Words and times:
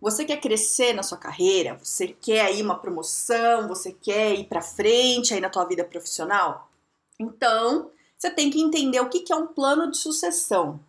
Você 0.00 0.24
quer 0.24 0.40
crescer 0.40 0.94
na 0.94 1.02
sua 1.02 1.18
carreira? 1.18 1.78
Você 1.82 2.08
quer 2.08 2.46
aí 2.46 2.62
uma 2.62 2.78
promoção? 2.78 3.68
Você 3.68 3.92
quer 3.92 4.34
ir 4.34 4.44
para 4.44 4.62
frente 4.62 5.34
aí 5.34 5.40
na 5.40 5.50
tua 5.50 5.64
vida 5.66 5.84
profissional? 5.84 6.70
Então, 7.18 7.90
você 8.16 8.30
tem 8.30 8.50
que 8.50 8.60
entender 8.60 9.00
o 9.00 9.10
que 9.10 9.30
é 9.30 9.36
um 9.36 9.46
plano 9.46 9.90
de 9.90 9.98
sucessão. 9.98 10.80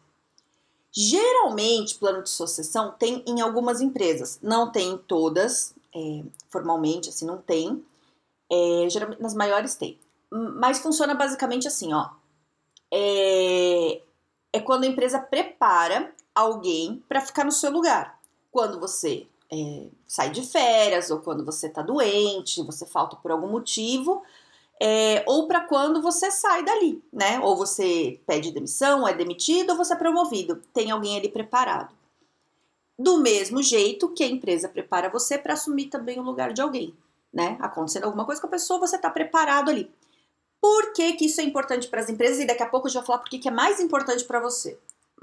Geralmente, 0.93 1.95
plano 1.95 2.23
de 2.23 2.29
sucessão 2.29 2.95
tem 2.97 3.23
em 3.27 3.41
algumas 3.41 3.81
empresas, 3.81 4.39
não 4.41 4.71
tem 4.71 4.91
em 4.91 4.97
todas, 4.97 5.73
é, 5.93 6.23
formalmente, 6.49 7.09
assim, 7.09 7.25
não 7.25 7.37
tem. 7.37 7.83
É, 8.49 8.89
geralmente, 8.89 9.21
nas 9.21 9.33
maiores 9.33 9.75
tem. 9.75 9.99
Mas 10.29 10.79
funciona 10.79 11.13
basicamente 11.13 11.67
assim, 11.67 11.93
ó. 11.93 12.09
É, 12.89 14.01
é 14.53 14.59
quando 14.61 14.85
a 14.85 14.87
empresa 14.87 15.19
prepara 15.19 16.13
alguém 16.33 17.03
para 17.09 17.19
ficar 17.19 17.43
no 17.43 17.51
seu 17.51 17.71
lugar 17.71 18.20
quando 18.51 18.79
você 18.79 19.25
é, 19.51 19.87
sai 20.07 20.29
de 20.29 20.43
férias 20.43 21.09
ou 21.09 21.19
quando 21.19 21.43
você 21.45 21.67
está 21.67 21.81
doente, 21.81 22.63
você 22.63 22.85
falta 22.85 23.15
por 23.15 23.31
algum 23.31 23.47
motivo, 23.47 24.21
é, 24.79 25.23
ou 25.27 25.47
para 25.47 25.61
quando 25.61 26.01
você 26.01 26.31
sai 26.31 26.63
dali, 26.63 27.03
né? 27.13 27.39
Ou 27.39 27.55
você 27.55 28.19
pede 28.25 28.51
demissão, 28.51 29.07
é 29.07 29.13
demitido, 29.13 29.71
ou 29.71 29.77
você 29.77 29.93
é 29.93 29.95
promovido. 29.97 30.61
Tem 30.73 30.89
alguém 30.89 31.17
ali 31.17 31.29
preparado. 31.29 31.93
Do 32.97 33.19
mesmo 33.19 33.61
jeito 33.61 34.09
que 34.09 34.23
a 34.23 34.27
empresa 34.27 34.67
prepara 34.67 35.09
você 35.09 35.37
para 35.37 35.53
assumir 35.53 35.87
também 35.87 36.19
o 36.19 36.23
lugar 36.23 36.53
de 36.53 36.61
alguém, 36.61 36.95
né? 37.31 37.57
Acontecendo 37.59 38.05
alguma 38.05 38.25
coisa 38.25 38.41
com 38.41 38.47
a 38.47 38.51
pessoa, 38.51 38.79
você 38.79 38.95
está 38.95 39.09
preparado 39.09 39.69
ali. 39.69 39.91
Por 40.59 40.93
que, 40.93 41.13
que 41.13 41.25
isso 41.25 41.41
é 41.41 41.43
importante 41.43 41.87
para 41.87 42.01
as 42.01 42.09
empresas? 42.09 42.39
E 42.39 42.45
daqui 42.45 42.63
a 42.63 42.69
pouco 42.69 42.87
eu 42.87 42.91
já 42.91 42.99
vou 42.99 43.07
falar 43.07 43.19
por 43.19 43.29
que, 43.29 43.39
que 43.39 43.47
é 43.47 43.51
mais 43.51 43.79
importante 43.79 44.23
para 44.23 44.39
você. 44.39 44.77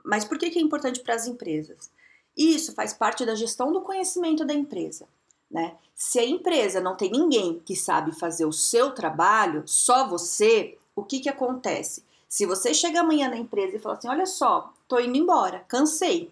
Mas 0.05 0.24
por 0.24 0.39
que, 0.39 0.50
que 0.50 0.58
é 0.58 0.62
importante 0.62 1.00
para 1.00 1.14
as 1.14 1.27
empresas? 1.27 1.91
Isso 2.39 2.72
faz 2.72 2.94
parte 2.94 3.27
da 3.27 3.34
gestão 3.34 3.72
do 3.72 3.81
conhecimento 3.81 4.44
da 4.44 4.55
empresa. 4.55 5.08
Né? 5.50 5.75
Se 5.92 6.20
a 6.20 6.25
empresa 6.25 6.80
não 6.80 6.97
tem 6.97 7.11
ninguém 7.11 7.61
que 7.64 7.75
sabe 7.75 8.12
fazer 8.12 8.45
o 8.45 8.53
seu 8.53 8.92
trabalho, 8.92 9.64
só 9.67 10.06
você, 10.06 10.78
o 10.95 11.03
que, 11.03 11.19
que 11.19 11.28
acontece? 11.28 12.05
Se 12.28 12.47
você 12.47 12.72
chega 12.72 13.00
amanhã 13.00 13.28
na 13.28 13.36
empresa 13.36 13.77
e 13.77 13.80
fala 13.80 13.97
assim: 13.97 14.08
olha 14.08 14.27
só, 14.27 14.72
tô 14.86 15.00
indo 15.00 15.17
embora, 15.17 15.64
cansei. 15.67 16.30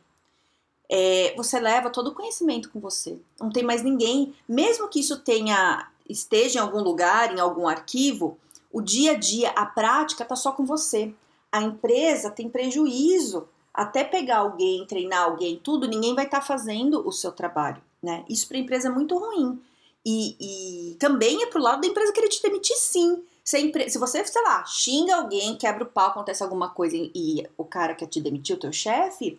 É, 0.88 1.34
você 1.36 1.58
leva 1.58 1.90
todo 1.90 2.08
o 2.08 2.14
conhecimento 2.14 2.70
com 2.70 2.78
você. 2.78 3.18
Não 3.40 3.50
tem 3.50 3.64
mais 3.64 3.82
ninguém, 3.82 4.32
mesmo 4.48 4.88
que 4.88 5.00
isso 5.00 5.18
tenha 5.18 5.90
esteja 6.08 6.60
em 6.60 6.62
algum 6.62 6.80
lugar, 6.80 7.34
em 7.34 7.40
algum 7.40 7.66
arquivo, 7.66 8.38
o 8.72 8.80
dia 8.80 9.12
a 9.12 9.14
dia, 9.14 9.50
a 9.50 9.66
prática 9.66 10.22
está 10.22 10.36
só 10.36 10.52
com 10.52 10.64
você. 10.64 11.12
A 11.50 11.62
empresa 11.62 12.30
tem 12.30 12.48
prejuízo 12.48 13.48
até 13.76 14.02
pegar 14.02 14.38
alguém, 14.38 14.86
treinar 14.86 15.24
alguém, 15.24 15.60
tudo, 15.62 15.86
ninguém 15.86 16.14
vai 16.14 16.24
estar 16.24 16.40
tá 16.40 16.46
fazendo 16.46 17.06
o 17.06 17.12
seu 17.12 17.30
trabalho, 17.30 17.80
né? 18.02 18.24
Isso 18.26 18.48
para 18.48 18.56
a 18.56 18.60
empresa 18.60 18.88
é 18.88 18.90
muito 18.90 19.18
ruim. 19.18 19.62
E, 20.04 20.36
e 20.40 20.94
também 20.94 21.42
é 21.42 21.46
pro 21.46 21.60
lado 21.60 21.82
da 21.82 21.86
empresa 21.86 22.12
querer 22.12 22.30
te 22.30 22.40
demitir, 22.42 22.76
sim. 22.76 23.22
Se, 23.44 23.58
empre... 23.60 23.90
se, 23.90 23.98
você, 23.98 24.24
sei 24.24 24.42
lá, 24.42 24.64
xinga 24.64 25.16
alguém, 25.16 25.58
quebra 25.58 25.84
o 25.84 25.86
pau, 25.86 26.08
acontece 26.08 26.42
alguma 26.42 26.70
coisa 26.70 26.96
e, 26.96 27.46
o 27.56 27.64
cara 27.64 27.94
quer 27.94 28.06
te 28.06 28.18
demitir, 28.18 28.56
o 28.56 28.58
teu 28.58 28.72
chefe, 28.72 29.38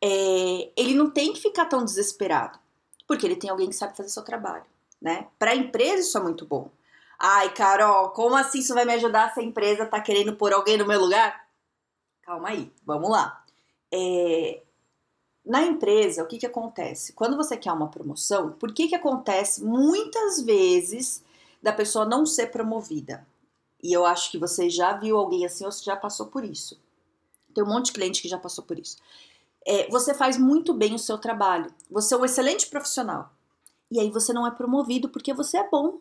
é... 0.00 0.70
ele 0.76 0.94
não 0.94 1.10
tem 1.10 1.32
que 1.32 1.40
ficar 1.40 1.64
tão 1.64 1.84
desesperado, 1.84 2.60
porque 3.08 3.26
ele 3.26 3.36
tem 3.36 3.50
alguém 3.50 3.68
que 3.68 3.74
sabe 3.74 3.96
fazer 3.96 4.10
seu 4.10 4.22
trabalho, 4.22 4.64
né? 5.00 5.26
Para 5.40 5.50
a 5.50 5.56
empresa 5.56 6.02
isso 6.02 6.16
é 6.16 6.22
muito 6.22 6.46
bom. 6.46 6.70
Ai, 7.18 7.52
Carol, 7.52 8.10
como 8.10 8.36
assim 8.36 8.60
isso 8.60 8.74
vai 8.74 8.84
me 8.84 8.94
ajudar 8.94 9.34
se 9.34 9.40
a 9.40 9.44
empresa 9.44 9.86
tá 9.86 10.00
querendo 10.00 10.36
pôr 10.36 10.52
alguém 10.52 10.76
no 10.76 10.86
meu 10.86 11.00
lugar? 11.00 11.48
Calma 12.22 12.50
aí, 12.50 12.70
vamos 12.86 13.10
lá 13.10 13.41
é, 13.92 14.62
na 15.44 15.62
empresa, 15.62 16.22
o 16.22 16.26
que, 16.26 16.38
que 16.38 16.46
acontece? 16.46 17.12
Quando 17.12 17.36
você 17.36 17.56
quer 17.56 17.72
uma 17.72 17.90
promoção, 17.90 18.52
por 18.52 18.72
que, 18.72 18.88
que 18.88 18.94
acontece 18.94 19.62
muitas 19.62 20.40
vezes 20.40 21.22
da 21.62 21.72
pessoa 21.72 22.04
não 22.04 22.24
ser 22.24 22.46
promovida? 22.46 23.26
E 23.82 23.92
eu 23.92 24.06
acho 24.06 24.30
que 24.30 24.38
você 24.38 24.70
já 24.70 24.92
viu 24.92 25.18
alguém 25.18 25.44
assim 25.44 25.64
ou 25.64 25.72
você 25.72 25.84
já 25.84 25.96
passou 25.96 26.26
por 26.26 26.44
isso. 26.44 26.80
Tem 27.52 27.62
um 27.62 27.66
monte 27.66 27.86
de 27.86 27.92
cliente 27.92 28.22
que 28.22 28.28
já 28.28 28.38
passou 28.38 28.64
por 28.64 28.78
isso. 28.78 28.96
É, 29.66 29.88
você 29.90 30.14
faz 30.14 30.38
muito 30.38 30.72
bem 30.72 30.94
o 30.94 30.98
seu 30.98 31.18
trabalho. 31.18 31.72
Você 31.90 32.14
é 32.14 32.16
um 32.16 32.24
excelente 32.24 32.68
profissional. 32.68 33.30
E 33.90 34.00
aí 34.00 34.10
você 34.10 34.32
não 34.32 34.46
é 34.46 34.50
promovido 34.50 35.08
porque 35.08 35.34
você 35.34 35.58
é 35.58 35.68
bom. 35.68 35.98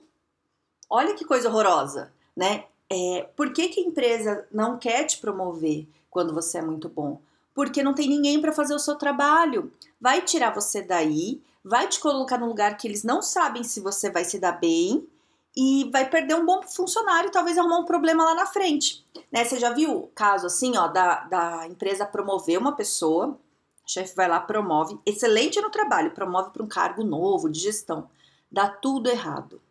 Olha 0.89 1.15
que 1.15 1.25
coisa 1.25 1.49
horrorosa, 1.49 2.13
né? 2.35 2.65
É, 2.89 3.23
por 3.35 3.51
que, 3.53 3.69
que 3.69 3.79
a 3.79 3.83
empresa 3.83 4.47
não 4.51 4.77
quer 4.77 5.05
te 5.05 5.17
promover 5.17 5.87
quando 6.09 6.33
você 6.33 6.59
é 6.59 6.61
muito 6.61 6.87
bom? 6.87 7.19
Porque 7.61 7.83
não 7.83 7.93
tem 7.93 8.09
ninguém 8.09 8.41
para 8.41 8.51
fazer 8.51 8.73
o 8.73 8.79
seu 8.79 8.95
trabalho. 8.95 9.71
Vai 9.99 10.23
tirar 10.23 10.51
você 10.51 10.81
daí, 10.81 11.39
vai 11.63 11.87
te 11.87 11.99
colocar 11.99 12.39
no 12.39 12.47
lugar 12.47 12.75
que 12.75 12.87
eles 12.87 13.03
não 13.03 13.21
sabem 13.21 13.63
se 13.63 13.79
você 13.79 14.09
vai 14.09 14.25
se 14.25 14.39
dar 14.39 14.53
bem 14.53 15.07
e 15.55 15.87
vai 15.91 16.09
perder 16.09 16.33
um 16.33 16.43
bom 16.43 16.63
funcionário 16.63 17.27
e 17.27 17.31
talvez 17.31 17.59
arrumar 17.59 17.77
um 17.77 17.85
problema 17.85 18.23
lá 18.23 18.33
na 18.33 18.47
frente. 18.47 19.05
Né? 19.31 19.45
Você 19.45 19.59
já 19.59 19.69
viu 19.69 19.95
o 19.95 20.07
caso 20.07 20.47
assim, 20.47 20.75
ó, 20.75 20.87
da, 20.87 21.19
da 21.25 21.67
empresa 21.67 22.03
promover 22.03 22.57
uma 22.57 22.71
pessoa, 22.71 23.37
o 23.85 23.91
chefe 23.91 24.15
vai 24.15 24.27
lá, 24.27 24.39
promove, 24.39 24.99
excelente 25.05 25.61
no 25.61 25.69
trabalho, 25.69 26.15
promove 26.15 26.49
para 26.49 26.63
um 26.63 26.67
cargo 26.67 27.03
novo 27.03 27.47
de 27.47 27.59
gestão. 27.59 28.09
Dá 28.51 28.69
tudo 28.69 29.07
errado. 29.07 29.61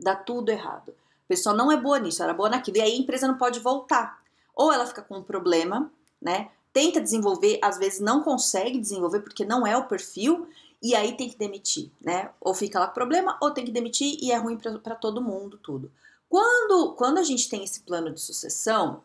Dá 0.00 0.16
tudo 0.16 0.48
errado. 0.48 0.94
A 1.26 1.28
pessoa 1.28 1.54
não 1.54 1.70
é 1.70 1.76
boa 1.76 1.98
nisso, 1.98 2.22
era 2.22 2.32
boa 2.32 2.48
naquilo. 2.48 2.78
E 2.78 2.80
aí 2.80 2.92
a 2.92 2.98
empresa 2.98 3.28
não 3.28 3.36
pode 3.36 3.60
voltar. 3.60 4.18
Ou 4.56 4.72
ela 4.72 4.86
fica 4.86 5.02
com 5.02 5.18
um 5.18 5.22
problema, 5.22 5.92
né? 6.22 6.48
Tenta 6.74 7.00
desenvolver, 7.00 7.60
às 7.62 7.78
vezes 7.78 8.00
não 8.00 8.20
consegue 8.20 8.80
desenvolver 8.80 9.20
porque 9.20 9.44
não 9.44 9.64
é 9.64 9.76
o 9.76 9.86
perfil, 9.86 10.48
e 10.82 10.94
aí 10.94 11.16
tem 11.16 11.30
que 11.30 11.38
demitir, 11.38 11.90
né? 12.02 12.30
Ou 12.40 12.52
fica 12.52 12.80
lá 12.80 12.88
com 12.88 12.94
problema, 12.94 13.38
ou 13.40 13.52
tem 13.52 13.64
que 13.64 13.70
demitir 13.70 14.18
e 14.20 14.32
é 14.32 14.36
ruim 14.36 14.58
para 14.58 14.96
todo 14.96 15.22
mundo, 15.22 15.56
tudo. 15.62 15.90
Quando, 16.28 16.92
quando 16.94 17.18
a 17.18 17.22
gente 17.22 17.48
tem 17.48 17.62
esse 17.62 17.80
plano 17.80 18.12
de 18.12 18.20
sucessão, 18.20 19.02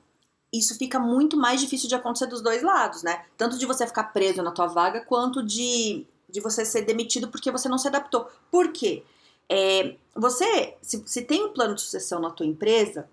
isso 0.51 0.75
fica 0.77 0.99
muito 0.99 1.37
mais 1.37 1.61
difícil 1.61 1.87
de 1.87 1.93
acontecer 1.93 2.25
dos 2.25 2.41
dois 2.41 2.63
lados, 2.63 3.03
né? 3.03 3.23
Tanto 3.37 3.57
de 3.57 3.67
você 3.67 3.85
ficar 3.85 4.05
preso 4.05 4.41
na 4.41 4.51
tua 4.51 4.65
vaga, 4.65 5.01
quanto 5.01 5.43
de, 5.43 6.05
de 6.27 6.41
você 6.41 6.65
ser 6.65 6.81
demitido 6.81 7.29
porque 7.29 7.51
você 7.51 7.69
não 7.69 7.77
se 7.77 7.87
adaptou. 7.87 8.27
Por 8.49 8.73
quê? 8.73 9.03
É, 9.47 9.95
você, 10.15 10.75
se, 10.81 11.03
se 11.05 11.21
tem 11.21 11.45
um 11.45 11.53
plano 11.53 11.75
de 11.75 11.81
sucessão 11.81 12.19
na 12.19 12.31
tua 12.31 12.47
empresa, 12.47 13.07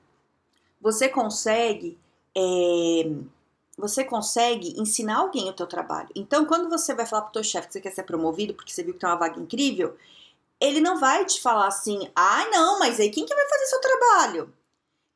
você 0.80 1.10
consegue 1.10 1.98
é, 2.34 3.10
você 3.76 4.04
consegue 4.04 4.80
ensinar 4.80 5.18
alguém 5.18 5.48
o 5.50 5.52
teu 5.52 5.66
trabalho. 5.66 6.08
Então, 6.14 6.46
quando 6.46 6.68
você 6.68 6.94
vai 6.94 7.06
falar 7.06 7.22
pro 7.22 7.32
teu 7.32 7.44
chefe 7.44 7.68
que 7.68 7.72
você 7.74 7.80
quer 7.80 7.92
ser 7.92 8.04
promovido 8.04 8.54
porque 8.54 8.72
você 8.72 8.82
viu 8.82 8.94
que 8.94 9.00
tem 9.00 9.08
uma 9.08 9.16
vaga 9.16 9.38
incrível, 9.38 9.96
ele 10.60 10.80
não 10.80 10.98
vai 10.98 11.24
te 11.24 11.40
falar 11.40 11.66
assim, 11.66 12.10
ah, 12.14 12.46
não, 12.50 12.78
mas 12.78 12.98
aí 12.98 13.10
quem 13.10 13.26
que 13.26 13.34
vai 13.34 13.48
fazer 13.48 13.66
seu 13.66 13.80
trabalho? 13.80 14.54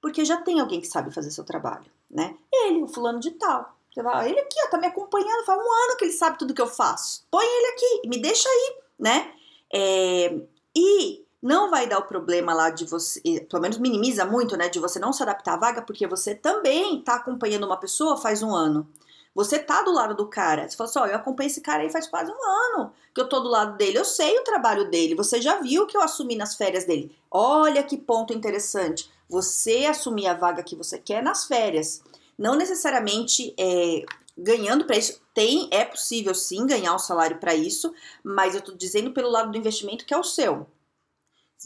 Porque 0.01 0.25
já 0.25 0.37
tem 0.39 0.61
alguém 0.61 0.81
que 0.81 0.87
sabe 0.87 1.11
fazer 1.11 1.31
seu 1.31 1.45
trabalho, 1.45 1.87
né? 2.11 2.37
Ele, 2.53 2.83
o 2.83 2.89
fulano 2.89 3.21
de 3.21 3.31
tal. 3.33 3.75
Você 3.93 4.01
ele 4.01 4.39
aqui, 4.39 4.57
ó, 4.67 4.71
tá 4.71 4.79
me 4.79 4.87
acompanhando, 4.87 5.45
faz 5.45 5.59
um 5.59 5.63
ano 5.63 5.97
que 5.97 6.05
ele 6.05 6.13
sabe 6.13 6.39
tudo 6.39 6.55
que 6.55 6.63
eu 6.63 6.67
faço. 6.67 7.27
Põe 7.31 7.45
ele 7.45 7.67
aqui, 7.67 8.09
me 8.09 8.19
deixa 8.19 8.49
aí, 8.49 8.77
né? 8.99 9.35
É, 9.73 10.41
e 10.77 11.25
não 11.43 11.71
vai 11.71 11.87
dar 11.87 11.99
o 11.99 12.07
problema 12.07 12.53
lá 12.53 12.71
de 12.71 12.85
você, 12.85 13.21
pelo 13.49 13.63
menos 13.63 13.79
minimiza 13.79 14.25
muito, 14.25 14.57
né, 14.57 14.69
de 14.69 14.79
você 14.79 14.99
não 14.99 15.13
se 15.13 15.23
adaptar 15.23 15.55
à 15.55 15.57
vaga, 15.57 15.83
porque 15.83 16.07
você 16.07 16.35
também 16.35 17.01
tá 17.03 17.15
acompanhando 17.15 17.65
uma 17.65 17.79
pessoa 17.79 18.17
faz 18.17 18.43
um 18.43 18.55
ano. 18.55 18.87
Você 19.35 19.59
tá 19.59 19.83
do 19.83 19.93
lado 19.93 20.15
do 20.15 20.27
cara. 20.27 20.69
Você 20.69 20.77
fala 20.77 20.91
assim: 20.91 20.99
ó, 20.99 21.07
eu 21.07 21.15
acompanho 21.15 21.47
esse 21.47 21.61
cara 21.61 21.83
aí 21.83 21.91
faz 21.91 22.09
quase 22.09 22.33
um 22.33 22.45
ano 22.45 22.93
que 23.15 23.21
eu 23.21 23.29
tô 23.29 23.41
do 23.41 23.49
lado 23.49 23.77
dele. 23.77 23.97
Eu 23.97 24.05
sei 24.05 24.37
o 24.39 24.45
trabalho 24.45 24.91
dele. 24.91 25.15
Você 25.15 25.41
já 25.41 25.61
viu 25.61 25.87
que 25.87 25.97
eu 25.97 26.03
assumi 26.03 26.35
nas 26.35 26.57
férias 26.57 26.85
dele. 26.85 27.17
Olha 27.31 27.83
que 27.83 27.97
ponto 27.97 28.35
interessante. 28.35 29.09
Você 29.29 29.87
assumir 29.87 30.27
a 30.27 30.35
vaga 30.35 30.65
que 30.65 30.75
você 30.75 30.99
quer 30.99 31.23
nas 31.23 31.45
férias. 31.45 32.03
Não 32.37 32.57
necessariamente 32.57 33.55
é, 33.57 34.05
ganhando 34.37 34.85
para 34.85 34.97
isso. 34.97 35.21
Tem, 35.33 35.69
é 35.71 35.85
possível 35.85 36.35
sim 36.35 36.67
ganhar 36.67 36.93
um 36.93 36.99
salário 36.99 37.39
para 37.39 37.55
isso, 37.55 37.95
mas 38.25 38.57
eu 38.57 38.61
tô 38.61 38.73
dizendo 38.73 39.13
pelo 39.13 39.31
lado 39.31 39.53
do 39.53 39.59
investimento 39.59 40.05
que 40.05 40.13
é 40.13 40.19
o 40.19 40.25
seu 40.25 40.67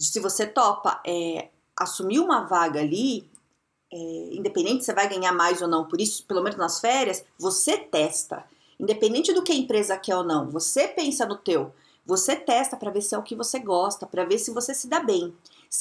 se 0.02 0.18
você 0.20 0.46
topa 0.46 1.00
é, 1.06 1.48
assumir 1.76 2.18
uma 2.18 2.46
vaga 2.46 2.80
ali, 2.80 3.30
é, 3.92 3.96
independente 4.32 4.80
se 4.80 4.86
você 4.86 4.94
vai 4.94 5.08
ganhar 5.08 5.32
mais 5.32 5.62
ou 5.62 5.68
não 5.68 5.86
por 5.86 6.00
isso, 6.00 6.24
pelo 6.26 6.42
menos 6.42 6.58
nas 6.58 6.80
férias, 6.80 7.24
você 7.38 7.76
testa. 7.78 8.44
Independente 8.78 9.32
do 9.32 9.42
que 9.42 9.52
a 9.52 9.56
empresa 9.56 9.96
quer 9.96 10.16
ou 10.16 10.24
não, 10.24 10.50
você 10.50 10.88
pensa 10.88 11.24
no 11.24 11.36
teu. 11.36 11.72
Você 12.04 12.36
testa 12.36 12.76
para 12.76 12.90
ver 12.90 13.00
se 13.00 13.14
é 13.14 13.18
o 13.18 13.22
que 13.22 13.36
você 13.36 13.58
gosta, 13.58 14.06
para 14.06 14.24
ver 14.24 14.38
se 14.38 14.50
você 14.50 14.74
se 14.74 14.88
dá 14.88 15.00
bem. 15.00 15.34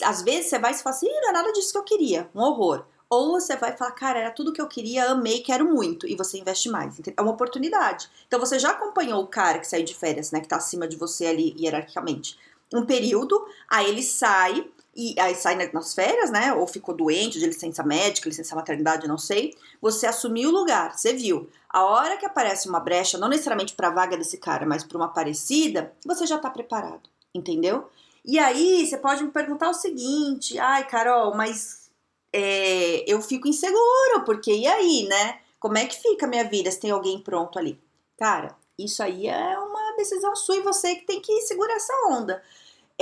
Às 0.03 0.21
vezes 0.21 0.49
você 0.49 0.59
vai 0.59 0.73
se 0.73 0.81
falar 0.83 0.95
assim, 0.95 1.09
não 1.09 1.29
é 1.29 1.33
nada 1.33 1.51
disso 1.51 1.71
que 1.71 1.77
eu 1.77 1.83
queria, 1.83 2.29
um 2.33 2.41
horror. 2.41 2.85
Ou 3.09 3.31
você 3.31 3.55
vai 3.57 3.75
falar, 3.75 3.91
cara, 3.91 4.19
era 4.19 4.31
tudo 4.31 4.53
que 4.53 4.61
eu 4.61 4.67
queria, 4.67 5.11
amei, 5.11 5.41
quero 5.41 5.65
muito, 5.65 6.07
e 6.07 6.15
você 6.15 6.39
investe 6.39 6.69
mais. 6.69 6.99
É 7.15 7.21
uma 7.21 7.31
oportunidade. 7.31 8.09
Então 8.25 8.39
você 8.39 8.57
já 8.57 8.71
acompanhou 8.71 9.21
o 9.21 9.27
cara 9.27 9.59
que 9.59 9.67
saiu 9.67 9.83
de 9.83 9.93
férias, 9.93 10.31
né, 10.31 10.39
que 10.39 10.47
tá 10.47 10.55
acima 10.55 10.87
de 10.87 10.95
você 10.95 11.25
ali 11.25 11.53
hierarquicamente, 11.59 12.39
um 12.73 12.85
período, 12.85 13.45
aí 13.69 13.87
ele 13.87 14.01
sai, 14.01 14.67
e 14.95 15.15
aí 15.19 15.35
sai 15.35 15.55
nas 15.71 15.93
férias, 15.93 16.31
né? 16.31 16.53
Ou 16.53 16.65
ficou 16.67 16.95
doente, 16.95 17.39
de 17.39 17.45
licença 17.45 17.83
médica, 17.83 18.27
licença 18.27 18.55
maternidade, 18.55 19.07
não 19.07 19.17
sei. 19.17 19.55
Você 19.81 20.07
assumiu 20.07 20.49
o 20.49 20.53
lugar, 20.53 20.97
você 20.97 21.13
viu. 21.13 21.49
A 21.69 21.83
hora 21.83 22.17
que 22.17 22.25
aparece 22.25 22.67
uma 22.67 22.79
brecha, 22.79 23.17
não 23.17 23.27
necessariamente 23.27 23.73
para 23.73 23.87
a 23.87 23.91
vaga 23.91 24.17
desse 24.17 24.37
cara, 24.37 24.65
mas 24.65 24.83
para 24.83 24.97
uma 24.97 25.07
parecida, 25.07 25.93
você 26.05 26.25
já 26.25 26.35
está 26.35 26.49
preparado, 26.49 27.09
entendeu? 27.33 27.89
E 28.25 28.39
aí 28.39 28.85
você 28.85 28.97
pode 28.97 29.23
me 29.23 29.31
perguntar 29.31 29.69
o 29.69 29.73
seguinte: 29.73 30.57
ai, 30.57 30.87
Carol, 30.87 31.35
mas 31.35 31.89
é, 32.31 33.03
eu 33.11 33.21
fico 33.21 33.47
inseguro, 33.47 34.23
porque 34.25 34.51
e 34.51 34.65
aí, 34.65 35.07
né? 35.07 35.39
Como 35.59 35.77
é 35.77 35.85
que 35.85 36.01
fica 36.01 36.25
a 36.25 36.29
minha 36.29 36.43
vida 36.43 36.69
se 36.69 36.79
tem 36.79 36.91
alguém 36.91 37.19
pronto 37.19 37.57
ali? 37.57 37.79
Cara, 38.17 38.55
isso 38.77 39.01
aí 39.03 39.27
é 39.27 39.57
uma 39.57 39.95
decisão 39.95 40.35
sua 40.35 40.57
e 40.57 40.61
você 40.61 40.95
que 40.95 41.05
tem 41.05 41.21
que 41.21 41.41
segurar 41.41 41.75
essa 41.75 41.93
onda. 42.09 42.43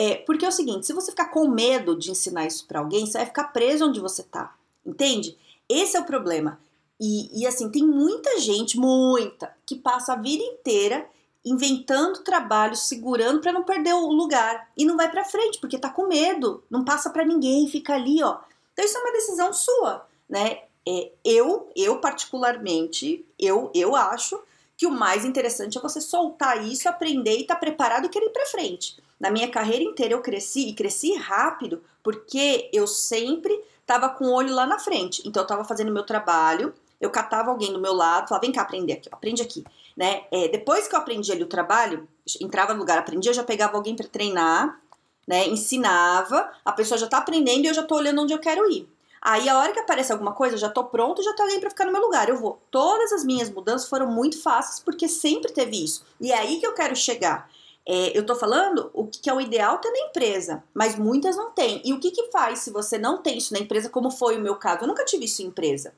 É, 0.02 0.16
porque 0.16 0.44
é 0.44 0.48
o 0.48 0.52
seguinte, 0.52 0.88
se 0.88 0.94
você 0.94 1.12
ficar 1.12 1.28
com 1.28 1.48
medo 1.48 1.96
de 1.96 2.10
ensinar 2.10 2.48
isso 2.48 2.66
para 2.66 2.80
alguém, 2.80 3.06
você 3.06 3.20
vai 3.20 3.28
ficar 3.28 3.44
preso 3.54 3.86
onde 3.86 4.00
você 4.00 4.24
tá. 4.24 4.56
Entende? 4.84 5.38
Esse 5.70 5.96
é 5.96 6.00
o 6.00 6.06
problema. 6.06 6.60
E, 7.00 7.30
e 7.40 7.46
assim, 7.46 7.70
tem 7.70 7.86
muita 7.86 8.40
gente, 8.40 8.80
muita, 8.80 9.56
que 9.64 9.76
passa 9.76 10.14
a 10.14 10.16
vida 10.16 10.44
inteira 10.44 11.08
inventando 11.46 12.24
trabalho, 12.24 12.76
segurando 12.76 13.42
para 13.42 13.52
não 13.52 13.62
perder 13.62 13.94
o 13.94 14.08
lugar 14.08 14.72
e 14.76 14.86
não 14.86 14.98
vai 14.98 15.10
para 15.10 15.24
frente 15.24 15.60
porque 15.60 15.78
tá 15.78 15.90
com 15.92 16.08
medo, 16.08 16.64
não 16.68 16.84
passa 16.84 17.12
para 17.12 17.24
ninguém, 17.24 17.68
fica 17.68 17.94
ali, 17.94 18.24
ó. 18.24 18.40
Então 18.74 18.84
isso 18.84 18.98
é 18.98 19.02
uma 19.02 19.12
decisão 19.12 19.54
sua, 19.54 20.08
né? 20.28 20.64
É, 20.88 21.12
eu, 21.24 21.70
eu 21.76 22.00
particularmente, 22.00 23.24
eu, 23.38 23.70
eu 23.76 23.96
acho 23.96 24.42
que 24.82 24.88
o 24.88 24.92
mais 24.92 25.26
interessante 25.26 25.78
é 25.78 25.82
você 25.82 26.02
soltar 26.02 26.66
isso, 26.66 26.90
aprender 26.90 27.38
e 27.38 27.42
estar 27.42 27.54
tá 27.54 27.60
preparado 27.60 28.06
e 28.06 28.10
querer 28.10 28.26
ir 28.26 28.32
para 28.32 28.48
frente. 28.48 28.98
Na 29.20 29.30
minha 29.30 29.48
carreira 29.48 29.84
inteira 29.84 30.16
eu 30.16 30.24
cresci 30.24 30.70
e 30.70 30.74
cresci 30.74 31.14
rápido 31.14 31.84
porque 32.02 32.68
eu 32.74 32.88
sempre 32.88 33.54
estava 33.80 34.10
com 34.10 34.26
o 34.26 34.34
olho 34.34 34.52
lá 34.56 34.66
na 34.66 34.80
frente. 34.80 35.22
Então 35.24 35.42
eu 35.42 35.46
estava 35.46 35.64
fazendo 35.64 35.92
meu 35.92 36.02
trabalho, 36.02 36.74
eu 37.00 37.12
catava 37.12 37.52
alguém 37.52 37.72
do 37.72 37.80
meu 37.80 37.94
lado, 37.94 38.28
falava, 38.28 38.44
vem 38.44 38.52
cá 38.52 38.64
aprender 38.64 38.94
aqui, 38.94 39.10
aprende 39.12 39.44
aqui, 39.44 39.64
né? 39.96 40.24
É, 40.32 40.48
depois 40.48 40.88
que 40.88 40.96
eu 40.96 41.00
aprendi 41.00 41.32
ali 41.32 41.44
o 41.44 41.48
trabalho, 41.48 42.08
entrava 42.42 42.74
no 42.74 42.80
lugar, 42.80 42.98
aprendia, 42.98 43.32
já 43.34 43.44
pegava 43.44 43.78
alguém 43.78 43.96
para 43.96 44.08
treinar, 44.08 44.82
né? 45.28 45.48
Ensinava, 45.48 46.50
a 46.66 46.72
pessoa 46.72 46.98
já 46.98 47.06
tá 47.06 47.20
aprendendo 47.20 47.66
e 47.66 47.68
eu 47.68 47.74
já 47.76 47.84
tô 47.84 47.98
olhando 47.98 48.24
onde 48.24 48.34
eu 48.34 48.40
quero 48.40 48.68
ir. 48.72 48.90
Aí 49.22 49.48
a 49.48 49.60
hora 49.60 49.72
que 49.72 49.80
aparece 49.80 50.12
alguma 50.12 50.34
coisa, 50.34 50.56
eu 50.56 50.60
já 50.60 50.70
tô 50.70 50.84
pronto, 50.86 51.22
já 51.22 51.34
tem 51.34 51.46
alguém 51.46 51.60
para 51.60 51.70
ficar 51.70 51.86
no 51.86 51.92
meu 51.92 52.02
lugar. 52.02 52.28
Eu 52.28 52.38
vou. 52.38 52.60
Todas 52.72 53.14
as 53.14 53.24
minhas 53.24 53.50
mudanças 53.52 53.88
foram 53.88 54.08
muito 54.08 54.42
fáceis 54.42 54.80
porque 54.80 55.08
sempre 55.08 55.52
teve 55.52 55.84
isso. 55.84 56.04
E 56.20 56.32
é 56.32 56.38
aí 56.40 56.60
que 56.60 56.66
eu 56.66 56.74
quero 56.74 56.96
chegar. 56.96 57.48
É, 57.86 58.18
eu 58.18 58.26
tô 58.26 58.36
falando 58.36 58.90
o 58.94 59.08
que, 59.08 59.30
é 59.30 59.34
o 59.34 59.42
ideal 59.42 59.78
ter 59.80 59.92
na 59.92 60.00
empresa, 60.00 60.64
mas 60.74 60.96
muitas 60.96 61.36
não 61.36 61.52
têm. 61.52 61.82
E 61.86 61.94
o 61.94 62.00
que, 62.00 62.12
que 62.12 62.32
faz 62.32 62.60
se 62.60 62.72
você 62.72 62.98
não 62.98 63.22
tem 63.22 63.38
isso 63.38 63.54
na 63.54 63.60
empresa, 63.60 63.90
como 63.90 64.10
foi 64.10 64.38
o 64.38 64.42
meu 64.42 64.56
caso? 64.56 64.84
Eu 64.84 64.88
nunca 64.88 65.06
tive 65.06 65.26
isso 65.26 65.42
em 65.42 65.48
empresa. 65.48 65.94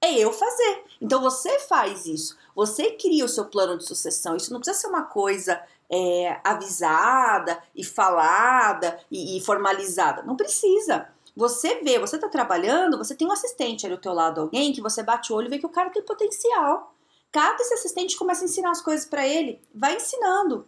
É 0.00 0.12
eu 0.12 0.32
fazer. 0.32 0.84
Então 1.00 1.20
você 1.20 1.58
faz 1.60 2.06
isso. 2.06 2.36
Você 2.54 2.92
cria 2.92 3.24
o 3.24 3.28
seu 3.28 3.46
plano 3.46 3.76
de 3.76 3.84
sucessão. 3.84 4.36
Isso 4.36 4.52
não 4.52 4.60
precisa 4.60 4.82
ser 4.82 4.86
uma 4.88 5.02
coisa 5.02 5.60
é, 5.90 6.40
avisada 6.44 7.60
e 7.74 7.84
falada 7.84 8.98
e, 9.10 9.36
e 9.36 9.40
formalizada. 9.40 10.22
Não 10.22 10.36
precisa. 10.36 11.08
Você 11.38 11.76
vê, 11.84 12.00
você 12.00 12.18
tá 12.18 12.28
trabalhando, 12.28 12.98
você 12.98 13.14
tem 13.14 13.24
um 13.24 13.30
assistente 13.30 13.86
ali 13.86 13.94
ao 13.94 14.00
teu 14.00 14.12
lado, 14.12 14.40
alguém 14.40 14.72
que 14.72 14.80
você 14.80 15.04
bate 15.04 15.32
o 15.32 15.36
olho 15.36 15.46
e 15.46 15.50
vê 15.50 15.58
que 15.60 15.66
o 15.66 15.68
cara 15.68 15.88
tem 15.88 16.02
potencial. 16.02 16.92
Cada 17.30 17.62
esse 17.62 17.74
assistente 17.74 18.16
começa 18.16 18.42
a 18.42 18.46
ensinar 18.46 18.72
as 18.72 18.82
coisas 18.82 19.06
para 19.06 19.24
ele. 19.24 19.62
Vai 19.72 19.94
ensinando. 19.94 20.66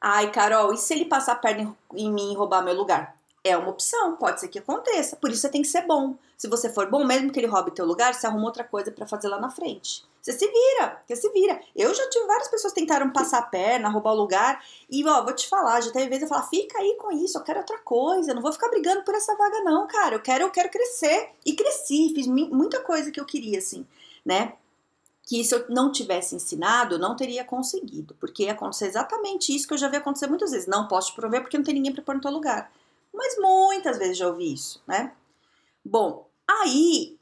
Ai, 0.00 0.32
Carol, 0.32 0.72
e 0.72 0.78
se 0.78 0.94
ele 0.94 1.04
passar 1.04 1.32
a 1.32 1.36
perna 1.36 1.76
em 1.92 2.10
mim 2.10 2.32
e 2.32 2.34
roubar 2.34 2.64
meu 2.64 2.72
lugar? 2.72 3.14
É 3.44 3.58
uma 3.58 3.68
opção, 3.68 4.16
pode 4.16 4.40
ser 4.40 4.48
que 4.48 4.58
aconteça. 4.58 5.16
Por 5.16 5.28
isso 5.28 5.42
você 5.42 5.50
tem 5.50 5.60
que 5.60 5.68
ser 5.68 5.82
bom. 5.82 6.16
Se 6.38 6.48
você 6.48 6.70
for 6.70 6.88
bom, 6.88 7.04
mesmo 7.04 7.30
que 7.30 7.38
ele 7.38 7.46
roube 7.46 7.70
teu 7.70 7.84
lugar, 7.84 8.14
você 8.14 8.26
arruma 8.26 8.46
outra 8.46 8.64
coisa 8.64 8.90
para 8.90 9.06
fazer 9.06 9.28
lá 9.28 9.38
na 9.38 9.50
frente. 9.50 10.02
Você 10.20 10.32
se 10.32 10.46
vira, 10.46 11.02
você 11.06 11.16
se 11.16 11.30
vira. 11.30 11.60
Eu 11.74 11.94
já 11.94 12.08
tive 12.10 12.26
várias 12.26 12.48
pessoas 12.48 12.72
que 12.72 12.80
tentaram 12.80 13.10
passar 13.10 13.38
a 13.38 13.42
perna, 13.42 13.88
roubar 13.88 14.12
o 14.12 14.16
lugar. 14.16 14.62
E, 14.90 15.06
ó, 15.06 15.24
vou 15.24 15.34
te 15.34 15.48
falar, 15.48 15.80
já 15.80 15.90
teve 15.90 16.08
vezes 16.08 16.22
eu 16.22 16.28
falar, 16.28 16.42
fica 16.48 16.78
aí 16.78 16.96
com 16.98 17.10
isso, 17.12 17.38
eu 17.38 17.42
quero 17.42 17.60
outra 17.60 17.78
coisa. 17.78 18.30
Eu 18.30 18.34
não 18.34 18.42
vou 18.42 18.52
ficar 18.52 18.68
brigando 18.68 19.02
por 19.04 19.14
essa 19.14 19.34
vaga, 19.36 19.60
não, 19.62 19.86
cara. 19.86 20.16
Eu 20.16 20.20
quero, 20.20 20.44
eu 20.44 20.50
quero 20.50 20.68
crescer. 20.70 21.30
E 21.46 21.54
cresci, 21.54 22.12
fiz 22.14 22.26
muita 22.26 22.80
coisa 22.80 23.10
que 23.10 23.20
eu 23.20 23.24
queria, 23.24 23.58
assim, 23.58 23.86
né? 24.24 24.54
que 25.28 25.44
se 25.44 25.54
eu 25.54 25.66
não 25.68 25.92
tivesse 25.92 26.34
ensinado, 26.34 26.94
eu 26.94 26.98
não 26.98 27.14
teria 27.14 27.44
conseguido, 27.44 28.16
porque 28.18 28.44
ia 28.44 28.52
acontecer 28.52 28.86
exatamente 28.86 29.54
isso 29.54 29.68
que 29.68 29.74
eu 29.74 29.78
já 29.78 29.86
vi 29.86 29.98
acontecer 29.98 30.26
muitas 30.26 30.52
vezes. 30.52 30.66
Não 30.66 30.88
posso 30.88 31.10
te 31.10 31.16
prover 31.16 31.42
porque 31.42 31.58
não 31.58 31.64
tem 31.64 31.74
ninguém 31.74 31.92
para 31.92 32.02
pôr 32.02 32.14
no 32.14 32.20
teu 32.22 32.30
lugar. 32.30 32.72
Mas 33.12 33.36
muitas 33.38 33.98
vezes 33.98 34.16
já 34.16 34.26
ouvi 34.26 34.54
isso, 34.54 34.82
né? 34.86 35.12
Bom, 35.84 36.26
aí 36.48 37.17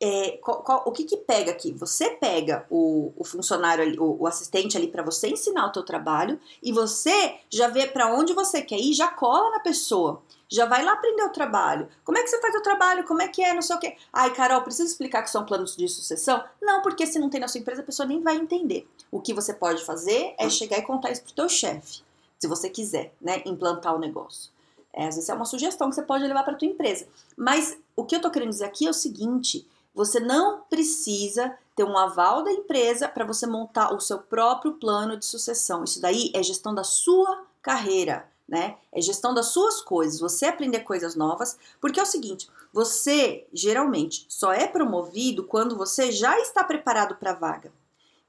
é, 0.00 0.38
qual, 0.42 0.62
qual, 0.62 0.82
o 0.86 0.92
que 0.92 1.04
que 1.04 1.16
pega 1.16 1.50
aqui? 1.50 1.72
Você 1.72 2.10
pega 2.10 2.66
o, 2.70 3.12
o 3.16 3.24
funcionário, 3.24 3.84
ali, 3.84 3.98
o, 3.98 4.16
o, 4.20 4.26
assistente 4.26 4.76
ali 4.76 4.88
para 4.88 5.02
você 5.02 5.28
ensinar 5.28 5.66
o 5.66 5.72
teu 5.72 5.82
trabalho 5.82 6.40
e 6.62 6.72
você 6.72 7.36
já 7.50 7.68
vê 7.68 7.86
para 7.86 8.14
onde 8.14 8.32
você 8.32 8.62
quer 8.62 8.78
ir, 8.78 8.94
já 8.94 9.08
cola 9.08 9.50
na 9.50 9.60
pessoa 9.60 10.22
já 10.50 10.66
vai 10.66 10.84
lá 10.84 10.94
aprender 10.94 11.22
o 11.22 11.30
trabalho. 11.30 11.88
Como 12.04 12.18
é 12.18 12.22
que 12.22 12.28
você 12.28 12.40
faz 12.40 12.54
o 12.56 12.60
trabalho? 12.60 13.04
Como 13.04 13.22
é 13.22 13.28
que 13.28 13.42
é? 13.42 13.54
Não 13.54 13.62
sei 13.62 13.76
o 13.76 13.78
quê. 13.78 13.96
Ai, 14.12 14.34
Carol, 14.34 14.62
precisa 14.62 14.90
explicar 14.90 15.22
que 15.22 15.30
são 15.30 15.46
planos 15.46 15.76
de 15.76 15.86
sucessão? 15.86 16.42
Não, 16.60 16.82
porque 16.82 17.06
se 17.06 17.20
não 17.20 17.30
tem 17.30 17.40
na 17.40 17.46
sua 17.46 17.60
empresa, 17.60 17.82
a 17.82 17.84
pessoa 17.84 18.06
nem 18.06 18.20
vai 18.20 18.36
entender. 18.36 18.88
O 19.12 19.20
que 19.20 19.32
você 19.32 19.54
pode 19.54 19.84
fazer 19.84 20.34
é 20.36 20.50
chegar 20.50 20.78
e 20.78 20.82
contar 20.82 21.12
isso 21.12 21.22
pro 21.22 21.32
teu 21.32 21.48
chefe, 21.48 22.02
se 22.36 22.48
você 22.48 22.68
quiser, 22.68 23.14
né, 23.20 23.42
implantar 23.46 23.94
o 23.94 24.00
negócio. 24.00 24.50
É, 24.92 25.04
vezes 25.04 25.28
é 25.28 25.34
uma 25.34 25.44
sugestão 25.44 25.88
que 25.88 25.94
você 25.94 26.02
pode 26.02 26.24
levar 26.26 26.42
para 26.42 26.56
tua 26.56 26.66
empresa. 26.66 27.06
Mas 27.36 27.78
o 27.94 28.04
que 28.04 28.16
eu 28.16 28.20
tô 28.20 28.28
querendo 28.28 28.50
dizer 28.50 28.64
aqui 28.64 28.88
é 28.88 28.90
o 28.90 28.94
seguinte: 28.94 29.64
você 29.94 30.20
não 30.20 30.62
precisa 30.62 31.56
ter 31.74 31.84
um 31.84 31.96
aval 31.96 32.42
da 32.42 32.52
empresa 32.52 33.08
para 33.08 33.24
você 33.24 33.46
montar 33.46 33.94
o 33.94 34.00
seu 34.00 34.18
próprio 34.18 34.74
plano 34.74 35.16
de 35.16 35.24
sucessão. 35.24 35.84
Isso 35.84 36.00
daí 36.00 36.30
é 36.34 36.42
gestão 36.42 36.74
da 36.74 36.84
sua 36.84 37.44
carreira 37.62 38.30
né? 38.50 38.76
É 38.92 39.00
gestão 39.00 39.32
das 39.32 39.46
suas 39.46 39.80
coisas, 39.80 40.18
você 40.18 40.46
aprender 40.46 40.80
coisas 40.80 41.14
novas, 41.14 41.56
porque 41.80 42.00
é 42.00 42.02
o 42.02 42.06
seguinte, 42.06 42.50
você 42.72 43.46
geralmente 43.52 44.26
só 44.28 44.52
é 44.52 44.66
promovido 44.66 45.44
quando 45.44 45.76
você 45.76 46.10
já 46.10 46.36
está 46.40 46.64
preparado 46.64 47.14
para 47.14 47.30
a 47.30 47.34
vaga. 47.34 47.72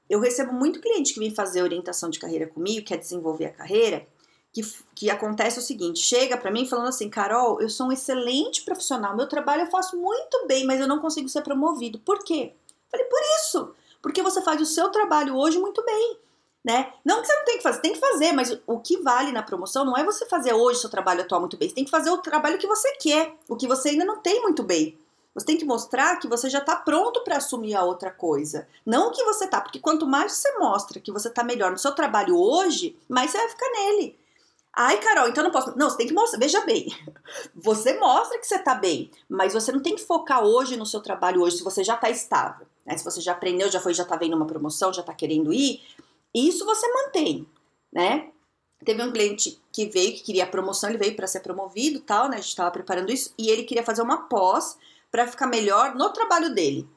Eu 0.08 0.20
recebo 0.20 0.52
muito 0.52 0.80
cliente 0.80 1.12
que 1.12 1.18
vem 1.18 1.34
fazer 1.34 1.60
orientação 1.60 2.08
de 2.08 2.20
carreira 2.20 2.46
comigo, 2.46 2.86
quer 2.86 2.98
desenvolver 2.98 3.46
a 3.46 3.52
carreira, 3.52 4.06
que, 4.52 4.60
que 4.94 5.10
acontece 5.10 5.58
o 5.58 5.62
seguinte, 5.62 6.00
chega 6.00 6.36
para 6.36 6.50
mim 6.50 6.66
falando 6.66 6.88
assim, 6.88 7.08
Carol, 7.08 7.60
eu 7.60 7.70
sou 7.70 7.86
um 7.86 7.92
excelente 7.92 8.62
profissional, 8.62 9.16
meu 9.16 9.26
trabalho 9.26 9.62
eu 9.62 9.70
faço 9.70 9.96
muito 9.96 10.46
bem, 10.46 10.66
mas 10.66 10.80
eu 10.80 10.86
não 10.86 11.00
consigo 11.00 11.28
ser 11.28 11.42
promovido. 11.42 11.98
Por 11.98 12.22
quê? 12.22 12.52
Falei, 12.90 13.06
por 13.06 13.20
isso, 13.40 13.74
porque 14.02 14.22
você 14.22 14.42
faz 14.42 14.60
o 14.60 14.66
seu 14.66 14.90
trabalho 14.90 15.36
hoje 15.36 15.58
muito 15.58 15.82
bem 15.84 16.18
né? 16.64 16.92
Não 17.04 17.20
que 17.20 17.26
você 17.26 17.34
não 17.34 17.44
tem 17.44 17.56
que 17.56 17.62
fazer, 17.62 17.80
tem 17.80 17.92
que 17.92 17.98
fazer, 17.98 18.32
mas 18.32 18.56
o 18.66 18.78
que 18.78 18.98
vale 18.98 19.32
na 19.32 19.42
promoção 19.42 19.84
não 19.84 19.96
é 19.96 20.04
você 20.04 20.26
fazer 20.26 20.52
hoje 20.52 20.80
seu 20.80 20.90
trabalho 20.90 21.22
atual 21.22 21.40
muito 21.40 21.56
bem, 21.56 21.68
você 21.68 21.74
tem 21.74 21.84
que 21.84 21.90
fazer 21.90 22.10
o 22.10 22.18
trabalho 22.18 22.58
que 22.58 22.66
você 22.66 22.92
quer, 22.96 23.34
o 23.48 23.56
que 23.56 23.66
você 23.66 23.90
ainda 23.90 24.04
não 24.04 24.18
tem 24.18 24.40
muito 24.42 24.62
bem. 24.62 24.96
Você 25.34 25.46
tem 25.46 25.56
que 25.56 25.64
mostrar 25.64 26.16
que 26.16 26.28
você 26.28 26.50
já 26.50 26.58
está 26.58 26.76
pronto 26.76 27.24
para 27.24 27.38
assumir 27.38 27.74
a 27.74 27.82
outra 27.82 28.10
coisa. 28.10 28.68
Não 28.84 29.08
o 29.08 29.12
que 29.12 29.24
você 29.24 29.46
tá, 29.46 29.62
porque 29.62 29.78
quanto 29.78 30.06
mais 30.06 30.32
você 30.32 30.58
mostra 30.58 31.00
que 31.00 31.10
você 31.10 31.28
está 31.28 31.42
melhor 31.42 31.70
no 31.70 31.78
seu 31.78 31.92
trabalho 31.92 32.36
hoje, 32.36 32.98
mais 33.08 33.30
você 33.30 33.38
vai 33.38 33.48
ficar 33.48 33.70
nele. 33.70 34.18
Ai, 34.74 34.98
Carol, 35.00 35.28
então 35.28 35.44
não 35.44 35.50
posso. 35.50 35.76
Não, 35.76 35.90
você 35.90 35.98
tem 35.98 36.06
que 36.06 36.14
mostrar. 36.14 36.38
Veja 36.38 36.60
bem, 36.64 36.86
você 37.54 37.98
mostra 37.98 38.38
que 38.38 38.46
você 38.46 38.56
está 38.56 38.74
bem, 38.74 39.10
mas 39.28 39.52
você 39.52 39.70
não 39.70 39.80
tem 39.80 39.94
que 39.94 40.02
focar 40.02 40.42
hoje 40.42 40.76
no 40.76 40.86
seu 40.86 41.00
trabalho 41.00 41.42
hoje, 41.42 41.58
se 41.58 41.64
você 41.64 41.84
já 41.84 41.94
está 41.94 42.08
estável. 42.08 42.66
Né? 42.84 42.96
Se 42.96 43.04
você 43.04 43.20
já 43.20 43.32
aprendeu, 43.32 43.70
já 43.70 43.80
foi, 43.80 43.92
já 43.92 44.02
está 44.02 44.16
vendo 44.16 44.34
uma 44.34 44.46
promoção, 44.46 44.92
já 44.92 45.02
está 45.02 45.12
querendo 45.12 45.52
ir, 45.52 45.82
isso 46.34 46.64
você 46.64 46.86
mantém, 46.92 47.46
né? 47.92 48.30
Teve 48.84 49.02
um 49.02 49.12
cliente 49.12 49.60
que 49.70 49.86
veio, 49.86 50.14
que 50.14 50.22
queria 50.22 50.46
promoção, 50.46 50.90
ele 50.90 50.98
veio 50.98 51.14
para 51.14 51.26
ser 51.26 51.40
promovido 51.40 52.00
tal, 52.00 52.28
né? 52.28 52.36
A 52.36 52.40
gente 52.40 52.48
estava 52.48 52.70
preparando 52.70 53.12
isso, 53.12 53.32
e 53.38 53.48
ele 53.48 53.64
queria 53.64 53.84
fazer 53.84 54.02
uma 54.02 54.28
pós 54.28 54.76
para 55.10 55.28
ficar 55.28 55.46
melhor 55.46 55.94
no 55.94 56.10
trabalho 56.10 56.52
dele. 56.52 56.88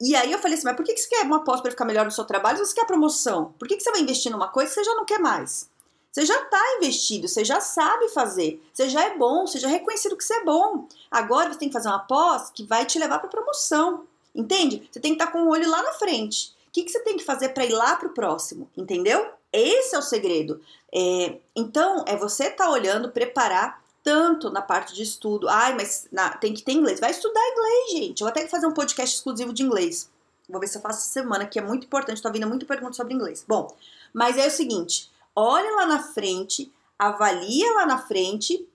E 0.00 0.14
aí 0.16 0.32
eu 0.32 0.38
falei 0.38 0.56
assim, 0.56 0.64
mas 0.64 0.76
por 0.76 0.84
que 0.84 0.96
você 0.96 1.08
quer 1.08 1.26
uma 1.26 1.44
pós 1.44 1.60
para 1.60 1.70
ficar 1.70 1.84
melhor 1.84 2.06
no 2.06 2.10
seu 2.10 2.24
trabalho 2.24 2.56
se 2.58 2.66
você 2.66 2.74
quer 2.74 2.86
promoção? 2.86 3.52
Por 3.58 3.68
que 3.68 3.78
você 3.78 3.90
vai 3.90 4.00
investir 4.00 4.32
numa 4.32 4.48
coisa 4.48 4.70
que 4.70 4.74
você 4.76 4.84
já 4.84 4.94
não 4.94 5.04
quer 5.04 5.18
mais? 5.18 5.69
Você 6.12 6.26
já 6.26 6.42
está 6.42 6.60
investido, 6.76 7.28
você 7.28 7.44
já 7.44 7.60
sabe 7.60 8.08
fazer, 8.08 8.60
você 8.72 8.88
já 8.88 9.04
é 9.04 9.16
bom, 9.16 9.46
você 9.46 9.58
já 9.58 9.68
é 9.68 9.72
reconhecido 9.72 10.16
que 10.16 10.24
você 10.24 10.34
é 10.34 10.44
bom. 10.44 10.88
Agora 11.10 11.52
você 11.52 11.58
tem 11.58 11.68
que 11.68 11.72
fazer 11.72 11.88
uma 11.88 12.00
pós 12.00 12.50
que 12.50 12.64
vai 12.64 12.84
te 12.84 12.98
levar 12.98 13.20
para 13.20 13.28
promoção, 13.28 14.04
entende? 14.34 14.88
Você 14.90 14.98
tem 14.98 15.12
que 15.12 15.22
estar 15.22 15.26
tá 15.26 15.32
com 15.32 15.44
o 15.44 15.50
olho 15.50 15.70
lá 15.70 15.82
na 15.82 15.92
frente. 15.92 16.52
O 16.68 16.72
que, 16.72 16.82
que 16.82 16.90
você 16.90 17.00
tem 17.00 17.16
que 17.16 17.24
fazer 17.24 17.50
para 17.50 17.64
ir 17.64 17.72
lá 17.72 17.96
para 17.96 18.08
o 18.08 18.12
próximo? 18.12 18.68
Entendeu? 18.76 19.28
Esse 19.52 19.94
é 19.94 19.98
o 19.98 20.02
segredo. 20.02 20.60
É, 20.92 21.36
então, 21.54 22.04
é 22.06 22.16
você 22.16 22.44
estar 22.44 22.66
tá 22.66 22.70
olhando, 22.70 23.10
preparar 23.10 23.82
tanto 24.02 24.50
na 24.50 24.62
parte 24.62 24.94
de 24.94 25.02
estudo. 25.02 25.48
Ai, 25.48 25.74
mas 25.74 26.06
na, 26.10 26.30
tem 26.30 26.54
que 26.54 26.62
ter 26.62 26.72
inglês. 26.72 27.00
Vai 27.00 27.10
estudar 27.10 27.40
inglês, 27.52 27.90
gente. 27.90 28.20
Eu 28.20 28.26
vou 28.26 28.30
até 28.30 28.46
fazer 28.48 28.66
um 28.66 28.72
podcast 28.72 29.16
exclusivo 29.16 29.52
de 29.52 29.62
inglês. 29.62 30.08
Vou 30.48 30.60
ver 30.60 30.66
se 30.66 30.78
eu 30.78 30.82
faço 30.82 30.98
essa 30.98 31.08
semana, 31.08 31.46
que 31.46 31.58
é 31.58 31.62
muito 31.62 31.86
importante. 31.86 32.22
Tô 32.22 32.30
vindo 32.30 32.46
muita 32.46 32.66
pergunta 32.66 32.94
sobre 32.94 33.14
inglês. 33.14 33.44
Bom, 33.46 33.74
mas 34.12 34.36
é 34.38 34.46
o 34.46 34.50
seguinte: 34.50 35.10
olha 35.40 35.74
lá 35.76 35.86
na 35.86 36.02
frente, 36.02 36.72
avalia 36.98 37.72
lá 37.74 37.86
na 37.86 37.98
frente 37.98 38.68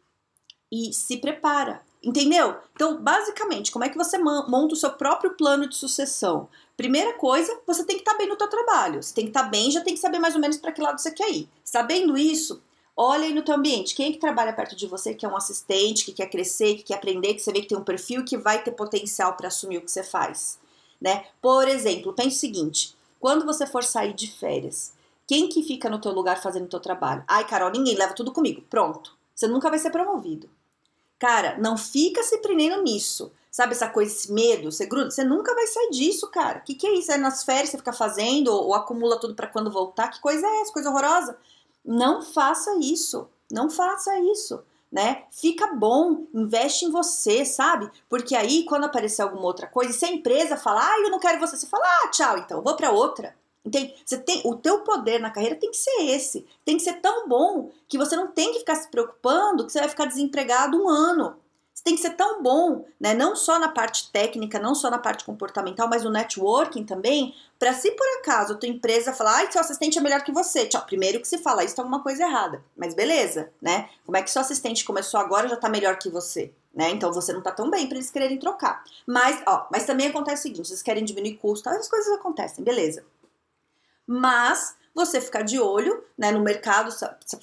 e 0.71 0.91
se 0.91 1.17
prepara. 1.17 1.83
Entendeu? 2.03 2.55
Então, 2.73 3.01
basicamente, 3.01 3.71
como 3.71 3.83
é 3.83 3.89
que 3.89 3.97
você 3.97 4.17
monta 4.17 4.73
o 4.73 4.77
seu 4.77 4.91
próprio 4.91 5.35
plano 5.35 5.67
de 5.67 5.75
sucessão? 5.75 6.47
Primeira 6.77 7.13
coisa, 7.13 7.59
você 7.65 7.83
tem 7.83 7.95
que 7.95 8.01
estar 8.01 8.11
tá 8.11 8.17
bem 8.17 8.27
no 8.27 8.35
teu 8.35 8.47
trabalho. 8.47 9.01
Você 9.01 9.13
tem 9.13 9.25
que 9.25 9.31
estar 9.31 9.43
tá 9.43 9.49
bem, 9.49 9.71
já 9.71 9.81
tem 9.81 9.93
que 9.93 9.99
saber 9.99 10.19
mais 10.19 10.35
ou 10.35 10.41
menos 10.41 10.57
para 10.57 10.71
que 10.71 10.81
lado 10.81 10.99
você 10.99 11.11
quer 11.11 11.31
ir. 11.31 11.49
Sabendo 11.63 12.17
isso, 12.17 12.61
olha 12.95 13.25
aí 13.25 13.33
no 13.33 13.43
teu 13.43 13.55
ambiente. 13.55 13.95
Quem 13.95 14.09
é 14.09 14.11
que 14.11 14.19
trabalha 14.19 14.53
perto 14.53 14.75
de 14.75 14.85
você, 14.85 15.15
que 15.15 15.25
é 15.25 15.29
um 15.29 15.35
assistente, 15.35 16.05
que 16.05 16.13
quer 16.13 16.29
crescer, 16.29 16.75
que 16.75 16.83
quer 16.83 16.95
aprender, 16.95 17.33
que 17.33 17.41
você 17.41 17.51
vê 17.51 17.61
que 17.61 17.67
tem 17.67 17.77
um 17.77 17.83
perfil 17.83 18.23
que 18.23 18.37
vai 18.37 18.63
ter 18.63 18.71
potencial 18.71 19.33
para 19.33 19.47
assumir 19.47 19.77
o 19.77 19.81
que 19.81 19.91
você 19.91 20.03
faz, 20.03 20.59
né? 21.01 21.25
Por 21.41 21.67
exemplo, 21.67 22.13
pense 22.13 22.37
o 22.37 22.39
seguinte, 22.39 22.95
quando 23.19 23.45
você 23.45 23.65
for 23.65 23.83
sair 23.83 24.13
de 24.13 24.31
férias, 24.31 24.93
quem 25.27 25.49
que 25.49 25.63
fica 25.63 25.89
no 25.89 25.99
teu 25.99 26.11
lugar 26.11 26.41
fazendo 26.41 26.65
o 26.65 26.69
teu 26.69 26.79
trabalho? 26.79 27.23
Ai, 27.27 27.45
Carol, 27.47 27.71
ninguém 27.71 27.95
leva 27.95 28.13
tudo 28.13 28.31
comigo. 28.31 28.61
Pronto. 28.69 29.17
Você 29.33 29.47
nunca 29.47 29.69
vai 29.69 29.79
ser 29.79 29.89
promovido. 29.89 30.49
Cara, 31.17 31.57
não 31.57 31.77
fica 31.77 32.21
se 32.23 32.37
prendendo 32.37 32.83
nisso. 32.83 33.31
Sabe 33.49 33.71
essa 33.71 33.87
coisa, 33.87 34.11
esse 34.11 34.31
medo, 34.33 34.69
você 34.69 34.85
gruda, 34.85 35.09
você 35.09 35.23
nunca 35.23 35.55
vai 35.55 35.65
sair 35.65 35.89
disso, 35.89 36.29
cara. 36.29 36.59
O 36.59 36.61
que, 36.63 36.75
que 36.75 36.85
é 36.85 36.93
isso? 36.93 37.11
É 37.11 37.17
nas 37.17 37.43
férias 37.43 37.69
você 37.69 37.77
fica 37.77 37.93
fazendo 37.93 38.49
ou, 38.49 38.65
ou 38.65 38.73
acumula 38.73 39.17
tudo 39.17 39.33
para 39.33 39.47
quando 39.47 39.71
voltar? 39.71 40.09
Que 40.09 40.19
coisa 40.19 40.45
é 40.45 40.61
essa? 40.61 40.73
Coisa 40.73 40.89
horrorosa. 40.89 41.37
Não 41.83 42.21
faça 42.21 42.75
isso. 42.79 43.29
Não 43.49 43.69
faça 43.69 44.19
isso. 44.19 44.61
Né? 44.91 45.23
Fica 45.31 45.73
bom, 45.73 46.25
investe 46.33 46.85
em 46.85 46.91
você, 46.91 47.45
sabe? 47.45 47.89
Porque 48.09 48.35
aí, 48.35 48.63
quando 48.65 48.85
aparecer 48.85 49.21
alguma 49.21 49.45
outra 49.45 49.67
coisa, 49.67 49.91
se 49.93 50.05
a 50.05 50.11
empresa 50.11 50.57
falar, 50.57 50.85
ah, 50.85 50.99
eu 51.01 51.09
não 51.09 51.19
quero 51.19 51.39
você, 51.39 51.57
você 51.57 51.67
fala, 51.67 51.85
ah, 51.85 52.07
tchau, 52.09 52.37
então, 52.37 52.61
vou 52.61 52.75
para 52.75 52.91
outra. 52.91 53.35
Entende? 53.65 53.95
Você 54.05 54.17
tem, 54.17 54.41
o 54.45 54.55
teu 54.55 54.81
poder 54.81 55.19
na 55.19 55.31
carreira 55.31 55.55
tem 55.55 55.71
que 55.71 55.77
ser 55.77 56.03
esse. 56.03 56.45
Tem 56.63 56.77
que 56.77 56.83
ser 56.83 57.01
tão 57.01 57.27
bom 57.27 57.71
que 57.87 57.97
você 57.97 58.15
não 58.15 58.27
tem 58.27 58.53
que 58.53 58.59
ficar 58.59 58.75
se 58.75 58.89
preocupando 58.89 59.65
que 59.65 59.71
você 59.71 59.79
vai 59.79 59.89
ficar 59.89 60.05
desempregado 60.05 60.77
um 60.77 60.87
ano. 60.87 61.35
Você 61.73 61.83
tem 61.83 61.95
que 61.95 62.01
ser 62.01 62.11
tão 62.11 62.41
bom, 62.41 62.85
né? 62.97 63.13
Não 63.13 63.35
só 63.35 63.59
na 63.59 63.67
parte 63.67 64.09
técnica, 64.09 64.57
não 64.59 64.73
só 64.73 64.89
na 64.89 64.97
parte 64.97 65.25
comportamental, 65.25 65.89
mas 65.89 66.03
no 66.03 66.09
networking 66.09 66.85
também, 66.85 67.35
para 67.59 67.73
se 67.73 67.91
por 67.91 68.07
acaso 68.19 68.53
a 68.53 68.55
tua 68.55 68.69
empresa 68.69 69.11
falar, 69.11 69.37
ai, 69.37 69.51
seu 69.51 69.59
assistente 69.59 69.97
é 69.97 70.01
melhor 70.01 70.23
que 70.23 70.31
você. 70.31 70.67
Tchau, 70.67 70.85
primeiro 70.85 71.19
que 71.19 71.27
se 71.27 71.37
fala, 71.39 71.65
isso 71.65 71.75
tá 71.75 71.81
alguma 71.81 72.01
coisa 72.01 72.23
errada. 72.23 72.63
Mas 72.77 72.93
beleza, 72.93 73.51
né? 73.61 73.89
Como 74.05 74.15
é 74.15 74.21
que 74.21 74.31
seu 74.31 74.41
assistente 74.41 74.85
começou 74.85 75.19
agora 75.19 75.49
já 75.49 75.57
tá 75.57 75.67
melhor 75.67 75.97
que 75.97 76.09
você? 76.09 76.53
Né? 76.73 76.91
Então 76.91 77.11
você 77.11 77.33
não 77.33 77.41
tá 77.41 77.51
tão 77.51 77.69
bem 77.69 77.87
para 77.87 77.97
eles 77.97 78.11
quererem 78.11 78.37
trocar. 78.37 78.83
Mas, 79.05 79.41
ó, 79.45 79.67
mas 79.71 79.85
também 79.85 80.07
acontece 80.07 80.41
o 80.41 80.43
seguinte, 80.43 80.67
vocês 80.67 80.81
querem 80.81 81.03
diminuir 81.03 81.37
custo, 81.37 81.69
essas 81.69 81.89
coisas 81.89 82.13
acontecem, 82.13 82.63
beleza 82.63 83.03
mas 84.07 84.75
você 84.93 85.19
ficar 85.19 85.41
de 85.41 85.59
olho 85.59 86.03
né, 86.17 86.31
no 86.31 86.39
mercado, 86.39 86.89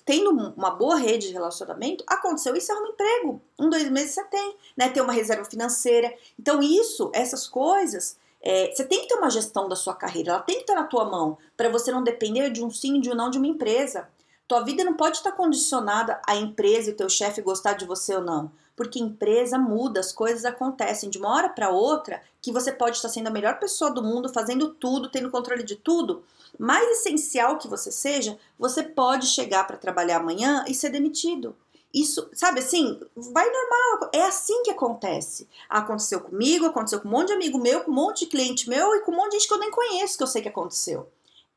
tendo 0.07 0.31
uma 0.57 0.71
boa 0.71 0.97
rede 0.97 1.28
de 1.28 1.35
relacionamento, 1.35 2.02
aconteceu 2.07 2.57
isso, 2.57 2.73
é 2.73 2.75
um 2.75 2.87
emprego. 2.87 3.42
Um, 3.59 3.69
dois 3.69 3.90
meses 3.90 4.14
você 4.14 4.25
tem, 4.25 4.57
né? 4.75 4.88
Ter 4.88 5.02
uma 5.02 5.12
reserva 5.12 5.45
financeira. 5.45 6.12
Então, 6.38 6.62
isso, 6.62 7.11
essas 7.12 7.47
coisas, 7.47 8.16
é, 8.40 8.73
você 8.75 8.85
tem 8.85 9.02
que 9.02 9.09
ter 9.09 9.16
uma 9.16 9.28
gestão 9.28 9.69
da 9.69 9.76
sua 9.76 9.95
carreira, 9.95 10.31
ela 10.31 10.40
tem 10.40 10.57
que 10.57 10.62
estar 10.62 10.75
na 10.75 10.85
tua 10.85 11.04
mão, 11.04 11.37
para 11.54 11.69
você 11.69 11.92
não 11.92 12.02
depender 12.02 12.49
de 12.49 12.64
um 12.64 12.71
sim, 12.71 13.00
de 13.00 13.11
um 13.11 13.14
não 13.14 13.28
de 13.28 13.37
uma 13.37 13.47
empresa. 13.47 14.09
Tua 14.49 14.62
vida 14.62 14.83
não 14.83 14.95
pode 14.95 15.19
estar 15.19 15.33
condicionada 15.33 16.21
à 16.26 16.35
empresa 16.35 16.90
e 16.90 16.95
teu 16.95 17.09
chefe 17.09 17.42
gostar 17.42 17.75
de 17.75 17.85
você 17.85 18.14
ou 18.14 18.23
não 18.23 18.50
porque 18.82 18.98
empresa 18.98 19.56
muda, 19.56 20.00
as 20.00 20.10
coisas 20.10 20.44
acontecem 20.44 21.08
de 21.08 21.16
uma 21.16 21.32
hora 21.32 21.48
para 21.48 21.70
outra, 21.70 22.20
que 22.40 22.50
você 22.50 22.72
pode 22.72 22.96
estar 22.96 23.08
sendo 23.08 23.28
a 23.28 23.30
melhor 23.30 23.60
pessoa 23.60 23.92
do 23.92 24.02
mundo, 24.02 24.28
fazendo 24.28 24.74
tudo, 24.74 25.08
tendo 25.08 25.30
controle 25.30 25.62
de 25.62 25.76
tudo. 25.76 26.24
Mais 26.58 26.98
essencial 26.98 27.58
que 27.58 27.68
você 27.68 27.92
seja, 27.92 28.36
você 28.58 28.82
pode 28.82 29.26
chegar 29.28 29.66
para 29.66 29.76
trabalhar 29.76 30.16
amanhã 30.16 30.64
e 30.66 30.74
ser 30.74 30.90
demitido. 30.90 31.54
Isso, 31.94 32.28
sabe 32.32 32.58
assim, 32.58 32.98
vai 33.14 33.48
normal, 33.48 34.10
é 34.12 34.22
assim 34.22 34.62
que 34.64 34.70
acontece. 34.70 35.48
Aconteceu 35.68 36.20
comigo, 36.20 36.66
aconteceu 36.66 37.00
com 37.00 37.06
um 37.06 37.12
monte 37.12 37.28
de 37.28 37.34
amigo 37.34 37.58
meu, 37.58 37.82
com 37.82 37.90
um 37.90 37.94
monte 37.94 38.20
de 38.20 38.26
cliente 38.26 38.68
meu 38.68 38.96
e 38.96 39.00
com 39.02 39.12
um 39.12 39.16
monte 39.16 39.32
de 39.32 39.38
gente 39.38 39.48
que 39.48 39.54
eu 39.54 39.58
nem 39.58 39.70
conheço 39.70 40.16
que 40.16 40.24
eu 40.24 40.28
sei 40.28 40.42
que 40.42 40.48
aconteceu. 40.48 41.08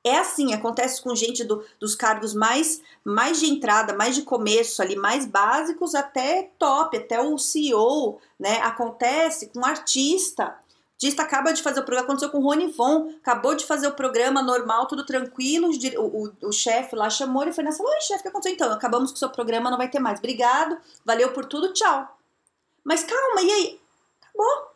É 0.06 0.20
assim, 0.20 0.54
acontece 0.54 1.02
com 1.02 1.16
gente 1.16 1.44
do, 1.44 1.66
dos 1.80 1.96
cargos 1.96 2.36
mais, 2.36 2.80
mais 3.04 3.40
de 3.40 3.48
entrada, 3.48 3.92
mais 3.92 4.14
de 4.14 4.22
começo 4.22 4.80
ali, 4.80 4.96
mais 4.96 5.26
básicos 5.26 5.96
até 5.96 6.52
top, 6.60 6.96
até 6.96 7.20
o 7.20 7.36
CEO, 7.40 8.20
né? 8.40 8.62
Acontece 8.62 9.48
com 9.48 9.66
artista. 9.66 10.56
Artista 10.94 11.24
acaba 11.24 11.52
de 11.52 11.64
fazer 11.64 11.80
o 11.80 11.84
programa, 11.84 12.06
aconteceu 12.06 12.30
com 12.30 12.38
o 12.38 12.44
Rony 12.44 12.72
Von, 12.72 13.16
acabou 13.20 13.56
de 13.56 13.66
fazer 13.66 13.88
o 13.88 13.96
programa 13.96 14.44
normal, 14.44 14.86
tudo 14.86 15.04
tranquilo, 15.04 15.72
o, 15.98 16.04
o, 16.04 16.50
o 16.50 16.52
chefe 16.52 16.96
lá 16.96 17.10
chamou 17.10 17.42
ele 17.42 17.50
e 17.50 17.56
foi 17.56 17.64
nessa, 17.64 17.82
oi 17.82 18.02
chefe, 18.02 18.20
o 18.20 18.22
que 18.22 18.28
aconteceu? 18.28 18.54
Então, 18.54 18.72
acabamos 18.72 19.10
com 19.10 19.16
o 19.16 19.20
seu 19.20 19.32
programa, 19.32 19.72
não 19.72 19.78
vai 19.78 19.90
ter 19.90 20.00
mais, 20.00 20.20
obrigado, 20.20 20.78
valeu 21.04 21.34
por 21.34 21.46
tudo, 21.46 21.74
tchau. 21.74 22.16
Mas 22.84 23.04
calma, 23.04 23.42
e 23.42 23.52
aí? 23.52 23.82
Acabou. 24.22 24.75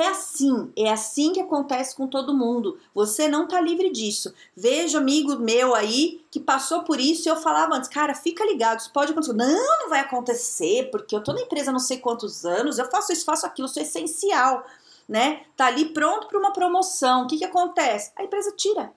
É 0.00 0.08
assim, 0.08 0.72
é 0.76 0.90
assim 0.90 1.32
que 1.32 1.40
acontece 1.40 1.94
com 1.94 2.08
todo 2.08 2.36
mundo. 2.36 2.80
Você 2.92 3.28
não 3.28 3.46
tá 3.46 3.60
livre 3.60 3.90
disso. 3.90 4.34
Vejo 4.56 4.98
amigo 4.98 5.36
meu 5.36 5.72
aí 5.72 6.24
que 6.32 6.40
passou 6.40 6.82
por 6.82 6.98
isso 6.98 7.28
e 7.28 7.30
eu 7.30 7.36
falava 7.36 7.76
antes, 7.76 7.88
cara, 7.88 8.12
fica 8.12 8.44
ligado, 8.44 8.80
isso 8.80 8.92
pode 8.92 9.12
acontecer. 9.12 9.34
Não, 9.34 9.78
não 9.78 9.88
vai 9.88 10.00
acontecer, 10.00 10.90
porque 10.90 11.14
eu 11.14 11.22
tô 11.22 11.32
na 11.32 11.42
empresa 11.42 11.70
não 11.70 11.78
sei 11.78 11.98
quantos 11.98 12.44
anos, 12.44 12.78
eu 12.78 12.90
faço 12.90 13.12
isso, 13.12 13.24
faço 13.24 13.46
aquilo, 13.46 13.68
sou 13.68 13.82
essencial, 13.82 14.66
né? 15.08 15.44
Tá 15.56 15.66
ali 15.66 15.86
pronto 15.86 16.26
para 16.26 16.38
uma 16.38 16.52
promoção. 16.52 17.22
O 17.22 17.26
que 17.28 17.38
que 17.38 17.44
acontece? 17.44 18.10
A 18.16 18.24
empresa 18.24 18.50
tira. 18.56 18.92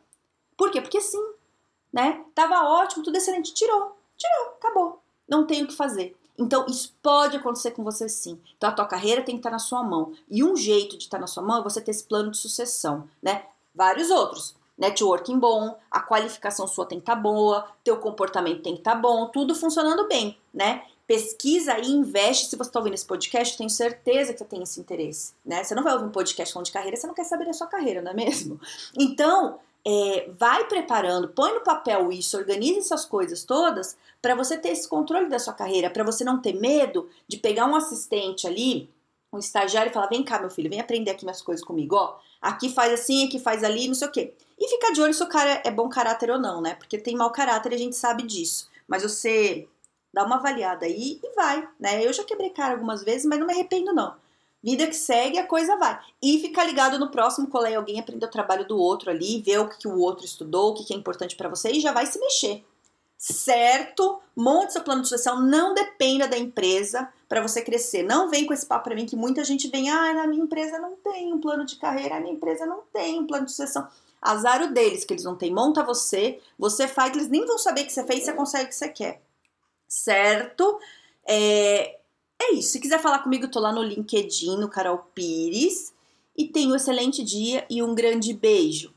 Por 0.58 0.72
quê? 0.72 0.82
Porque 0.82 1.00
sim, 1.00 1.24
né? 1.94 2.26
Tava 2.34 2.64
ótimo, 2.64 3.04
tudo 3.04 3.18
excelente, 3.18 3.54
tirou. 3.54 3.96
Tirou, 4.18 4.56
acabou. 4.58 5.00
Não 5.30 5.46
tem 5.46 5.64
o 5.64 5.68
que 5.68 5.76
fazer. 5.76 6.18
Então, 6.38 6.66
isso 6.68 6.94
pode 7.02 7.38
acontecer 7.38 7.72
com 7.72 7.84
você 7.84 8.08
sim. 8.08 8.40
Então, 8.56 8.70
a 8.70 8.74
tua 8.74 8.86
carreira 8.86 9.24
tem 9.24 9.36
que 9.36 9.40
estar 9.40 9.50
na 9.50 9.60
sua 9.60 9.82
mão. 9.82 10.14
E 10.30 10.44
um 10.44 10.56
jeito 10.56 10.98
de 10.98 11.06
estar 11.06 11.20
na 11.20 11.28
sua 11.28 11.42
mão 11.42 11.60
é 11.60 11.64
você 11.64 11.82
ter 11.82 11.92
esse 11.92 12.04
plano 12.04 12.32
de 12.32 12.38
sucessão, 12.38 13.10
né? 13.22 13.46
Vários 13.74 14.10
outros. 14.10 14.56
Networking 14.78 15.40
bom, 15.40 15.76
a 15.90 16.00
qualificação 16.00 16.68
sua 16.68 16.86
tem 16.86 17.00
que 17.00 17.04
estar 17.04 17.16
boa, 17.16 17.68
teu 17.84 17.98
comportamento 17.98 18.62
tem 18.62 18.74
que 18.74 18.82
estar 18.82 18.94
bom, 18.94 19.26
tudo 19.28 19.56
funcionando 19.56 20.08
bem, 20.08 20.38
né? 20.54 20.84
Pesquisa 21.08 21.80
e 21.80 21.88
investe. 21.88 22.46
Se 22.46 22.56
você 22.56 22.70
está 22.70 22.80
ouvindo 22.80 22.94
esse 22.94 23.06
podcast, 23.06 23.58
tenho 23.58 23.70
certeza 23.70 24.34
que 24.34 24.40
você 24.40 24.46
tem 24.46 24.62
esse 24.62 24.80
interesse, 24.80 25.34
né? 25.44 25.64
Você 25.64 25.74
não 25.74 25.82
vai 25.82 25.94
ouvir 25.94 26.06
um 26.06 26.12
podcast 26.12 26.54
falando 26.54 26.68
de 26.68 26.72
carreira, 26.72 26.96
você 26.96 27.08
não 27.08 27.16
quer 27.16 27.24
saber 27.24 27.46
da 27.46 27.54
sua 27.54 27.66
carreira, 27.66 28.04
não 28.04 28.12
é 28.12 28.14
mesmo? 28.14 28.60
Então, 28.96 29.58
é, 29.86 30.30
vai 30.38 30.66
preparando, 30.66 31.30
põe 31.30 31.54
no 31.54 31.62
papel 31.62 32.12
isso, 32.12 32.38
organize 32.38 32.80
essas 32.80 33.06
coisas 33.06 33.44
todas 33.44 33.98
para 34.22 34.36
você 34.36 34.58
ter 34.58 34.70
esse 34.70 34.88
controle 34.88 35.30
da 35.30 35.40
sua 35.40 35.54
carreira, 35.54 35.90
para 35.90 36.04
você 36.04 36.24
não 36.24 36.42
ter 36.42 36.54
medo 36.54 37.10
de 37.28 37.38
pegar 37.38 37.66
um 37.66 37.76
assistente 37.76 38.46
ali, 38.46 38.90
um 39.32 39.40
estagiário 39.40 39.90
e 39.90 39.94
falar: 39.94 40.08
vem 40.08 40.24
cá, 40.24 40.40
meu 40.40 40.50
filho, 40.50 40.70
vem 40.70 40.80
aprender 40.80 41.12
aqui 41.12 41.26
minhas 41.26 41.42
coisas 41.42 41.66
comigo, 41.66 41.96
ó. 41.96 42.18
Aqui 42.42 42.70
faz 42.70 42.94
assim, 42.94 43.26
aqui 43.26 43.40
faz 43.40 43.64
ali, 43.64 43.88
não 43.88 43.96
sei 43.96 44.08
o 44.08 44.12
quê. 44.12 44.34
E 44.60 44.68
ficar 44.70 44.92
de 44.92 45.02
olho 45.02 45.14
se 45.14 45.24
o 45.24 45.30
cara 45.30 45.62
é 45.64 45.72
bom 45.72 45.90
caráter 45.90 46.32
ou 46.32 46.40
não, 46.40 46.62
né? 46.62 46.76
Porque 46.76 46.98
tem 46.98 47.16
mau 47.16 47.32
caráter, 47.32 47.74
a 47.74 47.78
gente 47.78 47.96
sabe 47.96 48.24
disso. 48.24 48.70
Mas 48.88 49.04
você 49.04 49.68
dá 50.14 50.24
uma 50.26 50.38
avaliada 50.38 50.86
aí 50.86 51.20
e 51.24 51.36
vai, 51.36 51.68
né? 51.80 52.06
Eu 52.06 52.14
já 52.14 52.24
quebrei 52.24 52.50
cara 52.50 52.74
algumas 52.74 53.04
vezes, 53.04 53.26
mas 53.26 53.40
não 53.40 53.48
me 53.48 53.54
arrependo, 53.54 53.94
não. 53.94 54.16
Vida 54.64 54.88
que 54.88 54.96
segue, 54.96 55.38
a 55.38 55.46
coisa 55.46 55.78
vai. 55.78 56.00
E 56.22 56.40
ficar 56.40 56.64
ligado 56.64 56.98
no 56.98 57.12
próximo 57.12 57.48
colega, 57.48 57.76
é 57.76 57.78
alguém 57.78 58.00
aprender 58.00 58.26
o 58.26 58.30
trabalho 58.30 58.68
do 58.68 58.78
outro 58.78 59.10
ali, 59.10 59.42
ver 59.42 59.60
o 59.60 59.70
que, 59.70 59.78
que 59.78 59.88
o 59.88 60.00
outro 60.00 60.26
estudou, 60.26 60.72
o 60.72 60.74
que, 60.74 60.84
que 60.84 60.94
é 60.94 60.98
importante 60.98 61.36
para 61.36 61.50
você 61.50 61.72
e 61.72 61.80
já 61.80 61.92
vai 61.92 62.06
se 62.06 62.20
mexer. 62.20 62.66
Certo? 63.18 64.20
Monte 64.36 64.74
seu 64.74 64.84
plano 64.84 65.02
de 65.02 65.08
sucessão, 65.08 65.42
não 65.42 65.74
dependa 65.74 66.28
da 66.28 66.38
empresa 66.38 67.12
para 67.28 67.42
você 67.42 67.62
crescer. 67.62 68.04
Não 68.04 68.30
vem 68.30 68.46
com 68.46 68.54
esse 68.54 68.66
papo 68.66 68.86
para 68.86 68.96
mim 68.96 69.06
que 69.06 69.16
muita 69.16 69.44
gente 69.44 69.68
vem, 69.70 69.90
ah, 69.90 70.14
na 70.14 70.28
minha 70.28 70.44
empresa 70.44 70.78
não 70.80 70.96
tem 70.98 71.34
um 71.34 71.40
plano 71.40 71.66
de 71.66 71.76
carreira, 71.78 72.18
a 72.18 72.20
minha 72.20 72.34
empresa 72.34 72.66
não 72.66 72.82
tem 72.94 73.20
um 73.20 73.28
plano 73.28 73.46
de 73.46 73.52
sucessão. 73.52 73.88
Azar 74.22 74.62
o 74.64 74.74
deles, 74.74 75.04
que 75.04 75.14
eles 75.14 75.24
não 75.24 75.36
têm. 75.36 75.54
Monta 75.54 75.84
você, 75.84 76.40
você 76.58 76.88
faz, 76.88 77.16
eles 77.16 77.30
nem 77.30 77.46
vão 77.46 77.58
saber 77.58 77.86
que 77.86 77.94
você 77.94 78.04
fez, 78.04 78.24
você 78.24 78.34
consegue 78.34 78.66
o 78.66 78.68
que 78.70 78.76
você 78.76 78.90
quer. 78.90 79.22
Certo? 79.88 80.80
É, 81.26 81.97
é 82.42 82.54
isso. 82.54 82.72
Se 82.72 82.80
quiser 82.80 83.00
falar 83.00 83.20
comigo, 83.20 83.48
tô 83.48 83.60
lá 83.60 83.72
no 83.72 83.84
LinkedIn, 83.84 84.58
no 84.58 84.70
Carol 84.70 85.00
Pires. 85.14 85.94
E 86.36 86.46
tenha 86.46 86.70
um 86.70 86.76
excelente 86.76 87.24
dia 87.24 87.66
e 87.70 87.82
um 87.82 87.96
grande 87.96 88.34
beijo. 88.34 88.94